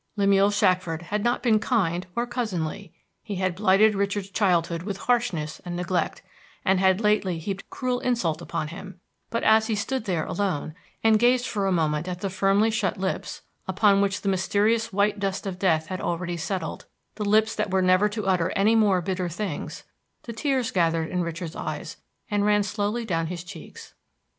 Lemuel 0.17 0.49
Shackford 0.49 1.03
had 1.03 1.23
not 1.23 1.43
been 1.43 1.59
kind 1.59 2.07
or 2.15 2.25
cousinly; 2.25 2.91
he 3.21 3.35
had 3.35 3.53
blighted 3.53 3.93
Richard's 3.93 4.31
childhood 4.31 4.81
with 4.81 4.97
harshness 4.97 5.61
and 5.63 5.75
neglect, 5.75 6.23
and 6.65 6.79
had 6.79 7.01
lately 7.01 7.37
heaped 7.37 7.69
cruel 7.69 7.99
insult 7.99 8.41
upon 8.41 8.69
him; 8.69 8.99
but 9.29 9.43
as 9.43 9.67
he 9.67 9.75
stood 9.75 10.05
there 10.05 10.25
alone, 10.25 10.73
and 11.03 11.19
gazed 11.19 11.45
for 11.45 11.67
a 11.67 11.71
moment 11.71 12.07
at 12.07 12.21
the 12.21 12.31
firmly 12.31 12.71
shut 12.71 12.97
lips, 12.97 13.43
upon 13.67 14.01
which 14.01 14.21
the 14.21 14.29
mysterious 14.29 14.91
white 14.91 15.19
dust 15.19 15.45
of 15.45 15.59
death 15.59 15.85
had 15.85 16.01
already 16.01 16.35
settled, 16.35 16.87
the 17.13 17.23
lips 17.23 17.53
that 17.53 17.69
were 17.69 17.83
never 17.83 18.09
to 18.09 18.25
utter 18.25 18.49
any 18.55 18.73
more 18.73 19.03
bitter 19.03 19.29
things, 19.29 19.83
the 20.23 20.33
tears 20.33 20.71
gathered 20.71 21.09
in 21.09 21.21
Richard's 21.21 21.55
eyes 21.55 21.97
and 22.31 22.43
ran 22.43 22.63
slowly 22.63 23.05
down 23.05 23.27
his 23.27 23.43
cheeks. 23.43 23.93